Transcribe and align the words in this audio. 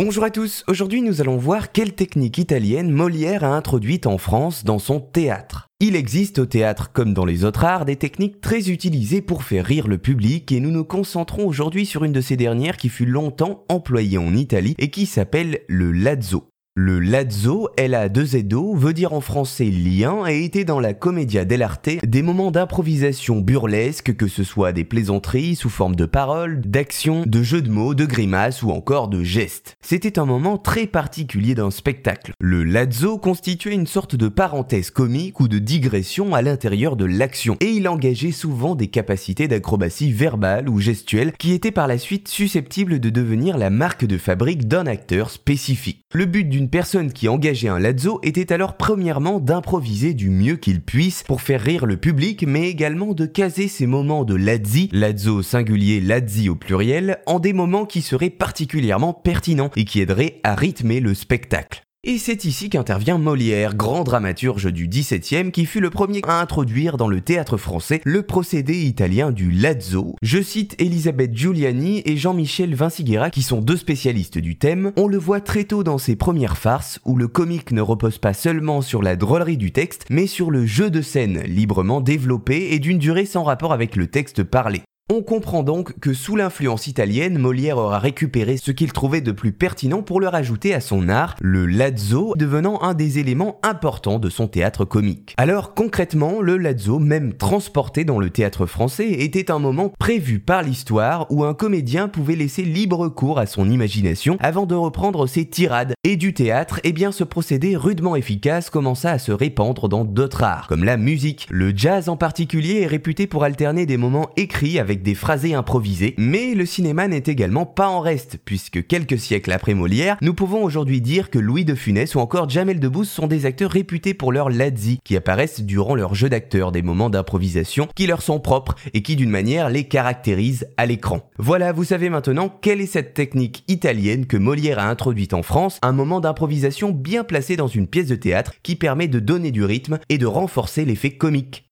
Bonjour 0.00 0.22
à 0.22 0.30
tous, 0.30 0.62
aujourd'hui 0.68 1.02
nous 1.02 1.20
allons 1.20 1.38
voir 1.38 1.72
quelle 1.72 1.92
technique 1.92 2.38
italienne 2.38 2.92
Molière 2.92 3.42
a 3.42 3.56
introduite 3.56 4.06
en 4.06 4.16
France 4.16 4.62
dans 4.62 4.78
son 4.78 5.00
théâtre. 5.00 5.66
Il 5.80 5.96
existe 5.96 6.38
au 6.38 6.46
théâtre 6.46 6.92
comme 6.92 7.14
dans 7.14 7.24
les 7.24 7.44
autres 7.44 7.64
arts 7.64 7.84
des 7.84 7.96
techniques 7.96 8.40
très 8.40 8.70
utilisées 8.70 9.22
pour 9.22 9.42
faire 9.42 9.64
rire 9.64 9.88
le 9.88 9.98
public 9.98 10.52
et 10.52 10.60
nous 10.60 10.70
nous 10.70 10.84
concentrons 10.84 11.48
aujourd'hui 11.48 11.84
sur 11.84 12.04
une 12.04 12.12
de 12.12 12.20
ces 12.20 12.36
dernières 12.36 12.76
qui 12.76 12.90
fut 12.90 13.06
longtemps 13.06 13.64
employée 13.68 14.18
en 14.18 14.36
Italie 14.36 14.76
et 14.78 14.90
qui 14.90 15.04
s'appelle 15.04 15.62
le 15.66 15.90
lazzo. 15.90 16.48
Le 16.80 17.00
lazzo, 17.00 17.68
L-A-2-Z-O, 17.76 18.76
veut 18.76 18.92
dire 18.92 19.12
en 19.12 19.20
français 19.20 19.64
lien 19.64 20.28
et 20.28 20.44
était 20.44 20.64
dans 20.64 20.78
la 20.78 20.94
commedia 20.94 21.44
dell'arte 21.44 21.90
des 22.06 22.22
moments 22.22 22.52
d'improvisation 22.52 23.40
burlesque, 23.40 24.14
que 24.14 24.28
ce 24.28 24.44
soit 24.44 24.70
des 24.70 24.84
plaisanteries 24.84 25.56
sous 25.56 25.70
forme 25.70 25.96
de 25.96 26.06
paroles, 26.06 26.60
d'actions, 26.60 27.24
de 27.26 27.42
jeux 27.42 27.62
de 27.62 27.68
mots, 27.68 27.94
de 27.94 28.04
grimaces 28.04 28.62
ou 28.62 28.70
encore 28.70 29.08
de 29.08 29.24
gestes. 29.24 29.76
C'était 29.80 30.20
un 30.20 30.24
moment 30.24 30.56
très 30.56 30.86
particulier 30.86 31.56
d'un 31.56 31.72
spectacle. 31.72 32.32
Le 32.38 32.62
lazzo 32.62 33.18
constituait 33.18 33.74
une 33.74 33.88
sorte 33.88 34.14
de 34.14 34.28
parenthèse 34.28 34.92
comique 34.92 35.40
ou 35.40 35.48
de 35.48 35.58
digression 35.58 36.32
à 36.32 36.42
l'intérieur 36.42 36.94
de 36.94 37.06
l'action 37.06 37.56
et 37.58 37.70
il 37.70 37.88
engageait 37.88 38.30
souvent 38.30 38.76
des 38.76 38.86
capacités 38.86 39.48
d'acrobatie 39.48 40.12
verbale 40.12 40.68
ou 40.68 40.78
gestuelle 40.78 41.32
qui 41.40 41.54
étaient 41.54 41.72
par 41.72 41.88
la 41.88 41.98
suite 41.98 42.28
susceptibles 42.28 43.00
de 43.00 43.10
devenir 43.10 43.58
la 43.58 43.70
marque 43.70 44.04
de 44.04 44.16
fabrique 44.16 44.68
d'un 44.68 44.86
acteur 44.86 45.30
spécifique. 45.30 46.02
Le 46.14 46.24
but 46.24 46.48
d'une 46.48 46.67
personne 46.68 47.12
qui 47.12 47.28
engageait 47.28 47.68
un 47.68 47.78
lazzo 47.78 48.20
était 48.22 48.52
alors 48.52 48.76
premièrement 48.76 49.40
d'improviser 49.40 50.14
du 50.14 50.30
mieux 50.30 50.56
qu'il 50.56 50.80
puisse 50.80 51.22
pour 51.22 51.40
faire 51.40 51.60
rire 51.60 51.86
le 51.86 51.96
public, 51.96 52.44
mais 52.46 52.68
également 52.68 53.14
de 53.14 53.26
caser 53.26 53.68
ces 53.68 53.86
moments 53.86 54.24
de 54.24 54.34
lazzi, 54.34 54.88
lazzo 54.92 55.42
singulier, 55.42 56.00
lazzi 56.00 56.48
au 56.48 56.54
pluriel, 56.54 57.18
en 57.26 57.38
des 57.38 57.52
moments 57.52 57.86
qui 57.86 58.02
seraient 58.02 58.30
particulièrement 58.30 59.12
pertinents 59.12 59.70
et 59.76 59.84
qui 59.84 60.00
aideraient 60.00 60.40
à 60.44 60.54
rythmer 60.54 61.00
le 61.00 61.14
spectacle. 61.14 61.87
Et 62.04 62.16
c'est 62.18 62.44
ici 62.44 62.70
qu'intervient 62.70 63.18
Molière, 63.18 63.74
grand 63.74 64.04
dramaturge 64.04 64.72
du 64.72 64.86
XVIIe, 64.86 65.50
qui 65.50 65.66
fut 65.66 65.80
le 65.80 65.90
premier 65.90 66.20
à 66.28 66.40
introduire 66.40 66.96
dans 66.96 67.08
le 67.08 67.20
théâtre 67.20 67.56
français 67.56 68.00
le 68.04 68.22
procédé 68.22 68.84
italien 68.84 69.32
du 69.32 69.50
lazzo. 69.50 70.14
Je 70.22 70.40
cite 70.40 70.80
Elisabeth 70.80 71.36
Giuliani 71.36 72.02
et 72.04 72.16
Jean-Michel 72.16 72.76
Vinciguerra, 72.76 73.30
qui 73.30 73.42
sont 73.42 73.60
deux 73.60 73.76
spécialistes 73.76 74.38
du 74.38 74.56
thème. 74.56 74.92
On 74.96 75.08
le 75.08 75.18
voit 75.18 75.40
très 75.40 75.64
tôt 75.64 75.82
dans 75.82 75.98
ses 75.98 76.14
premières 76.14 76.56
farces, 76.56 77.00
où 77.04 77.16
le 77.16 77.26
comique 77.26 77.72
ne 77.72 77.80
repose 77.80 78.18
pas 78.18 78.32
seulement 78.32 78.80
sur 78.80 79.02
la 79.02 79.16
drôlerie 79.16 79.56
du 79.56 79.72
texte, 79.72 80.04
mais 80.08 80.28
sur 80.28 80.52
le 80.52 80.66
jeu 80.66 80.90
de 80.90 81.02
scène, 81.02 81.40
librement 81.40 82.00
développé 82.00 82.74
et 82.74 82.78
d'une 82.78 82.98
durée 82.98 83.26
sans 83.26 83.42
rapport 83.42 83.72
avec 83.72 83.96
le 83.96 84.06
texte 84.06 84.44
parlé. 84.44 84.82
On 85.10 85.22
comprend 85.22 85.62
donc 85.62 85.98
que 86.00 86.12
sous 86.12 86.36
l'influence 86.36 86.86
italienne, 86.86 87.38
Molière 87.38 87.78
aura 87.78 87.98
récupéré 87.98 88.58
ce 88.58 88.72
qu'il 88.72 88.92
trouvait 88.92 89.22
de 89.22 89.32
plus 89.32 89.52
pertinent 89.52 90.02
pour 90.02 90.20
le 90.20 90.28
rajouter 90.28 90.74
à 90.74 90.82
son 90.82 91.08
art, 91.08 91.34
le 91.40 91.64
lazzo 91.64 92.34
devenant 92.36 92.82
un 92.82 92.92
des 92.92 93.18
éléments 93.18 93.58
importants 93.62 94.18
de 94.18 94.28
son 94.28 94.48
théâtre 94.48 94.84
comique. 94.84 95.32
Alors 95.38 95.72
concrètement, 95.72 96.42
le 96.42 96.58
lazzo, 96.58 96.98
même 96.98 97.32
transporté 97.32 98.04
dans 98.04 98.18
le 98.18 98.28
théâtre 98.28 98.66
français, 98.66 99.10
était 99.12 99.50
un 99.50 99.58
moment 99.58 99.94
prévu 99.98 100.40
par 100.40 100.62
l'histoire 100.62 101.26
où 101.30 101.42
un 101.42 101.54
comédien 101.54 102.08
pouvait 102.08 102.36
laisser 102.36 102.62
libre 102.62 103.08
cours 103.08 103.38
à 103.38 103.46
son 103.46 103.70
imagination 103.70 104.36
avant 104.40 104.66
de 104.66 104.74
reprendre 104.74 105.26
ses 105.26 105.46
tirades. 105.46 105.94
Et 106.04 106.16
du 106.16 106.34
théâtre, 106.34 106.80
eh 106.84 106.92
bien 106.92 107.12
ce 107.12 107.24
procédé 107.24 107.76
rudement 107.76 108.14
efficace 108.14 108.68
commença 108.68 109.12
à 109.12 109.18
se 109.18 109.32
répandre 109.32 109.88
dans 109.88 110.04
d'autres 110.04 110.42
arts, 110.42 110.66
comme 110.68 110.84
la 110.84 110.98
musique. 110.98 111.46
Le 111.48 111.74
jazz 111.74 112.10
en 112.10 112.18
particulier 112.18 112.82
est 112.82 112.86
réputé 112.86 113.26
pour 113.26 113.42
alterner 113.42 113.86
des 113.86 113.96
moments 113.96 114.28
écrits 114.36 114.78
avec 114.78 114.97
des 115.02 115.14
phrasés 115.14 115.54
improvisés, 115.54 116.14
mais 116.18 116.54
le 116.54 116.66
cinéma 116.66 117.08
n'est 117.08 117.24
également 117.26 117.66
pas 117.66 117.88
en 117.88 118.00
reste, 118.00 118.38
puisque 118.44 118.86
quelques 118.86 119.18
siècles 119.18 119.52
après 119.52 119.74
Molière, 119.74 120.16
nous 120.22 120.34
pouvons 120.34 120.62
aujourd'hui 120.62 121.00
dire 121.00 121.30
que 121.30 121.38
Louis 121.38 121.64
de 121.64 121.74
Funès 121.74 122.14
ou 122.14 122.20
encore 122.20 122.48
Jamel 122.48 122.80
Debbouze 122.80 123.08
sont 123.08 123.26
des 123.26 123.46
acteurs 123.46 123.70
réputés 123.70 124.14
pour 124.14 124.32
leur 124.32 124.50
lazzi, 124.50 124.98
qui 125.04 125.16
apparaissent 125.16 125.60
durant 125.60 125.94
leur 125.94 126.14
jeu 126.14 126.28
d'acteur, 126.28 126.72
des 126.72 126.82
moments 126.82 127.10
d'improvisation 127.10 127.88
qui 127.94 128.06
leur 128.06 128.22
sont 128.22 128.40
propres 128.40 128.74
et 128.94 129.02
qui 129.02 129.16
d'une 129.16 129.30
manière 129.30 129.70
les 129.70 129.84
caractérisent 129.84 130.66
à 130.76 130.86
l'écran. 130.86 131.30
Voilà, 131.38 131.72
vous 131.72 131.84
savez 131.84 132.10
maintenant 132.10 132.48
quelle 132.48 132.80
est 132.80 132.86
cette 132.86 133.14
technique 133.14 133.64
italienne 133.68 134.26
que 134.26 134.36
Molière 134.36 134.78
a 134.78 134.88
introduite 134.88 135.34
en 135.34 135.42
France, 135.42 135.78
un 135.82 135.92
moment 135.92 136.20
d'improvisation 136.20 136.90
bien 136.90 137.24
placé 137.24 137.56
dans 137.56 137.68
une 137.68 137.86
pièce 137.86 138.08
de 138.08 138.16
théâtre 138.16 138.54
qui 138.62 138.76
permet 138.76 139.08
de 139.08 139.20
donner 139.20 139.50
du 139.50 139.64
rythme 139.64 139.98
et 140.08 140.18
de 140.18 140.26
renforcer 140.26 140.84
l'effet 140.84 141.10
comique. 141.10 141.67